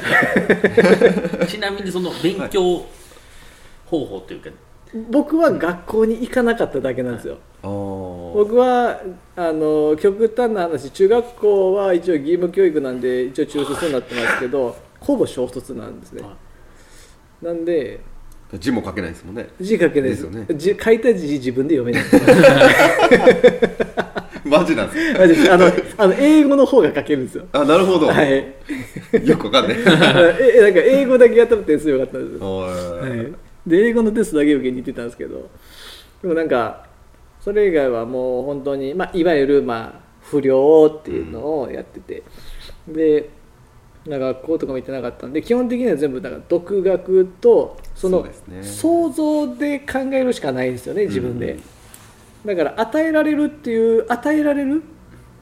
[1.48, 2.86] ちなみにその勉強
[3.86, 4.50] 方法というか、
[5.10, 7.38] 僕は学校に行かなかっただけなんですよ。
[7.62, 9.02] 僕は
[9.36, 16.22] あの極端な話中学校は一応義務教育なんで一応中卒になってますけどほぼ小卒なんですね。
[16.22, 16.36] は
[17.42, 17.46] い。
[17.46, 18.02] なんで
[18.54, 19.50] 字も書けないですもんね。
[19.60, 20.24] 字書けないです。
[20.24, 20.46] ですよね。
[20.56, 22.04] 字書いた字自分で読めない
[24.60, 25.20] マジなんですか？
[25.20, 25.52] マジです。
[25.54, 25.66] あの
[25.98, 27.46] あの英語の方が書けるんですよ。
[27.52, 28.46] あなるほど、はい。
[29.28, 29.84] よくわかんないえ
[30.62, 32.48] なんか英語だけやったら点数良かったんですよ。
[32.48, 32.70] おは
[33.08, 33.20] い。
[33.20, 33.34] い、
[33.70, 35.50] で英語のテストだけ受けに行ってたんですけど
[36.22, 36.86] でもなんか
[37.42, 42.24] それ以外はもう本当に、まあ、いわゆる、まあ、不良っていうのをやってて、
[42.88, 43.30] で
[44.08, 48.26] なんか学校とかも行ってなかったんで基本的には全部なんか独学とその
[48.62, 51.58] 想像で考えるしかないんですよね自分で、
[52.46, 54.84] だから与えられるっていう与えられる？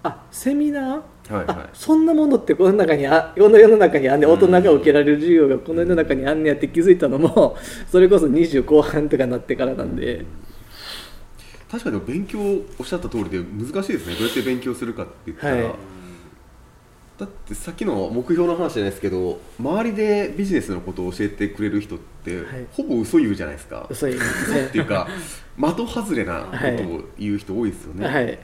[0.03, 1.33] あセミナー？
[1.33, 4.29] はいあはそんなものってこの中にあこの世の中にあんねん。
[4.29, 7.57] 大人が受けられる授業がこの世の中にあんねやって気づいたのも
[7.91, 10.25] それこそ20後半とかなってからなんで、い
[11.71, 12.39] 確かに勉強
[12.77, 14.13] おっしゃった通りで難しいですね。
[14.15, 15.73] どうやって勉強するかって言ったら、はい
[17.17, 22.67] だってさっきの目標の話じゃないですけど周りでビジネスのことを教えてくれる人って、はい。
[22.71, 23.87] ほぼ嘘言うじゃないですか。
[23.91, 24.19] そういう。
[24.19, 25.07] 嘘っていうか
[25.55, 28.39] 的外れなことを言う人多いですよね、はい。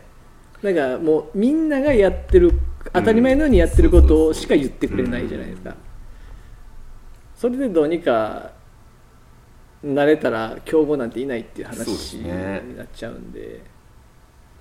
[0.61, 2.59] なんかもうみんながやってる
[2.93, 5.75] 当たり前のようにやってることをしか言ってくれないじゃないですか、
[7.35, 8.51] それでどうにか
[9.83, 12.61] なれたら競合なんていないっていう話ね。
[12.65, 13.61] になっちゃうんで。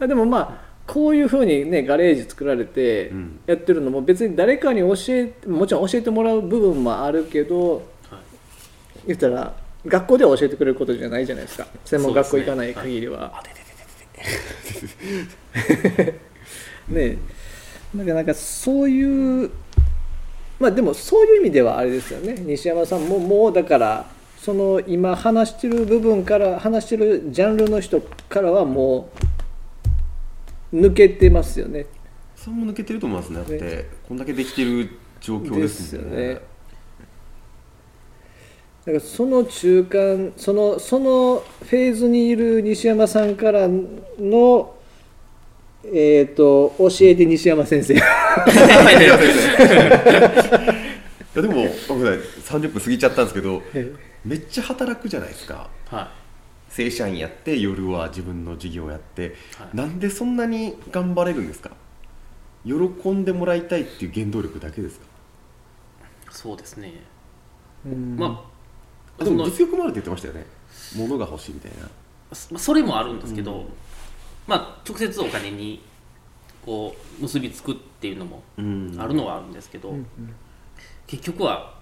[0.01, 3.40] あでもまあこういうふうにねガレージ作られてうん。
[3.46, 7.83] やってるのも別に誰かに教えもちろん教えてもらう部分もあるけどはい。
[9.09, 9.55] 言ったら
[9.87, 11.66] 学校では教えてくれることじゃないじゃないですか。
[11.85, 13.44] 専門学校行かない限りは。
[16.88, 17.18] ね。
[17.94, 19.51] なんかなんかそういう
[20.59, 22.35] まあでもそういう意味ではあれですよね。
[22.40, 24.07] 西山さんももうだから
[24.40, 29.38] その今話してる部分から話してるジャンルの人からはもう
[30.73, 31.87] 抜けてますよね。
[32.37, 33.37] それも抜けてると思いますね。
[33.37, 33.87] だって、ね。
[34.07, 36.17] こんだけできてる状況ですもんね。
[36.17, 36.49] ですよね。
[38.89, 44.75] だからその中間そのそのフェーズにいる西山さんからの
[45.85, 47.95] えっ、と教えて西山先生。
[47.95, 48.05] いや
[51.43, 53.63] でも僕ね30分過ぎちゃったんですけど
[54.25, 55.71] めっちゃ働くじゃないですか。
[55.87, 56.11] は
[56.69, 59.77] 正社員やって夜は自分の事業やって、はい。
[59.77, 61.71] なんでそんなに頑張れるんですか？
[62.65, 62.75] 喜
[63.11, 65.07] んでもらいたいっていう原動力だけですか？
[65.07, 65.09] い
[66.31, 66.93] そうですね、
[67.87, 68.17] うん。
[68.17, 68.45] ま
[69.19, 70.47] あでも物欲もあるって言ってましたよね。
[70.97, 71.89] 物が欲しいみたいな。
[72.31, 73.67] あそそれもあるんですけど、うん。
[74.47, 75.83] まあ直接お金に
[76.65, 78.97] こう結びつくっていうのもうん。
[78.99, 80.07] あるのはあるんですけど、うん
[81.07, 81.75] 結局は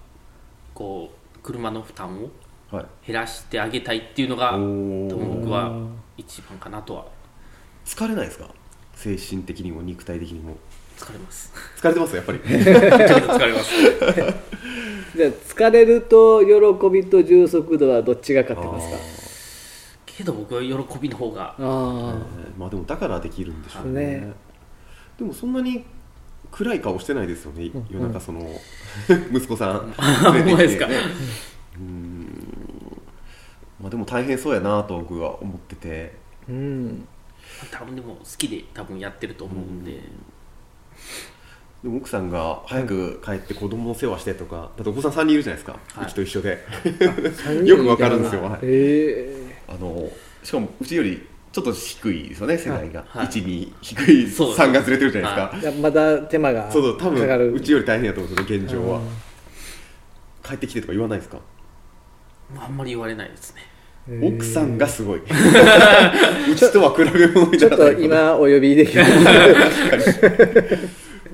[0.73, 2.31] こう車の負担をはい
[2.71, 5.15] 減らしてあげたいっていうのがお多ー。
[5.15, 5.71] 分僕は
[6.17, 7.05] 一番かなとは。
[7.85, 8.49] 疲れないですか？
[8.95, 10.57] 精神的にも肉体的にも。
[10.97, 11.53] 疲れます。
[11.77, 12.15] 疲れてます？
[12.15, 12.39] やっぱり。
[12.43, 13.71] ちょっと疲れます。
[15.15, 18.97] じゃあ疲れると喜びと充足度はどっちが勝ってますか？
[20.05, 20.67] けど僕は喜
[20.99, 21.43] びの方が。
[21.43, 22.15] ああ
[22.57, 24.01] まあでもだからできるんでしょうね。
[24.05, 24.33] ね。
[25.17, 25.85] でもそんなに
[26.51, 27.87] 暗い顔してないですよね、うん。
[27.89, 28.41] 夜中その
[29.31, 29.93] 息子さん。
[29.97, 30.87] あ連れてきて。
[30.87, 30.95] ね
[31.75, 32.26] うーん
[33.79, 36.13] まあでも大変そうやなと僕は思ってて。
[36.49, 37.07] うん。
[37.71, 40.01] 多分でも好きで多分やってると思うんで、
[41.83, 46.05] でも奥さんが早く帰って子供の世話してとかだってお子さん3人いるじゃないですか、はい。
[46.05, 46.59] うちと一緒で。
[47.65, 48.59] よくわかるんですよ、はい。
[48.63, 50.09] えあの
[50.43, 53.27] しかもうちよりちょっと低いですよね世代が、はい。
[53.27, 59.01] 12低いそうです3がずれてるじゃないですか、えじゃあまだ手間がそうそう多分うちより大変だと思うんですよね現状は。
[60.43, 61.37] 帰ってきてとか言わないですか？
[61.37, 61.43] ま
[62.55, 63.61] ああんまり言われないですね。
[64.23, 65.19] 奥さんがすごい。
[65.27, 67.95] うちとは比べ物にちょっならない。
[67.95, 69.03] と今お呼びできる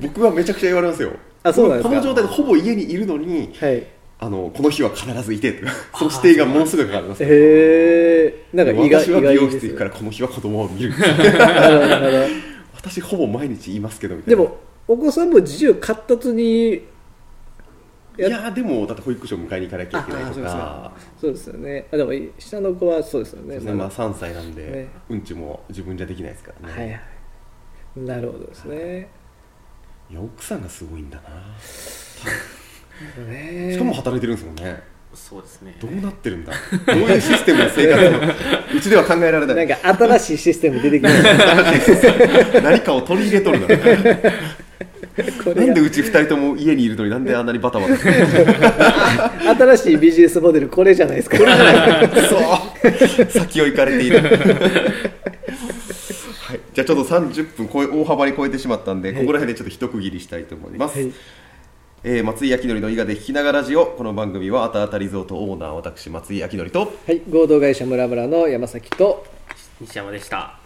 [0.01, 1.11] 僕はめちゃくちゃ言われますよ。
[1.43, 1.89] あそうなんですか。
[1.89, 3.83] この状態でほぼ家にいるのにはい。
[4.19, 5.59] あのこの日は必ずいて
[5.93, 7.23] その指定がものすごくかかります。
[7.23, 10.93] へえなんか意外私は美容室行くからこの日は子供を見る。
[12.73, 14.41] 私ほぼ毎日言いますけどみたいな。
[14.41, 16.81] でもお子さんも自由闊達に
[18.17, 21.87] いやでもだって保育所迎えに行かなきゃいけないとあかそうですよね。
[21.91, 23.55] あでも下の子はそうですよね。
[23.55, 23.73] そうですね。
[23.73, 24.87] まあ3歳なんで、ね。
[25.09, 26.99] うんちも自分じゃできないですからね、はいはい。
[28.17, 29.09] なるほどですね。
[30.11, 30.13] い。
[30.13, 31.23] や奥さんがすごいんだな。
[33.25, 33.73] ね。
[33.73, 34.81] しかも働いてるんですもんね。
[35.15, 35.75] そうですね。
[35.79, 36.53] どうなってるんだ。
[36.87, 38.05] どういうシステムの生活
[38.73, 38.77] を？
[38.77, 44.31] うちでは考えられなないんか新しいシステム出てきま した何かを取り入れとるんだこれ
[45.55, 47.97] なんでうち二人とも家にいるのになんであんなにバタバタ。
[47.97, 48.17] してる
[49.75, 51.37] 新しいビジネスモデルこれじゃないですか。
[51.37, 53.31] そう。
[53.31, 54.19] 先を行かれている。
[54.19, 54.25] は
[56.55, 61.11] い、じゃあちょっと30分超え大幅に超えてしまったんで、ここら辺でちょっと一区切りしたいと思います、はい。
[62.03, 66.79] えー松井明則の伊賀で聞きながらラジオこの番組はあたあたリゾートオーナー私松井明則と。
[66.79, 67.21] はい。
[67.29, 69.25] 合同会社ムラムラの山崎と。
[69.81, 70.62] 西山でした